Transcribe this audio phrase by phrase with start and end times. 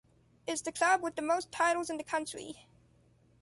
[0.47, 2.65] It’s the club with the most titles in the country.